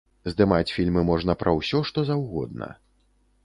[0.31, 2.75] Здымаць фільмы можна пра ўсё, што заўгодна.